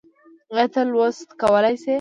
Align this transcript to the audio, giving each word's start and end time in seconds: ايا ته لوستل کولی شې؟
ايا 0.53 0.65
ته 0.73 0.81
لوستل 0.91 1.29
کولی 1.41 1.75
شې؟ 1.81 1.89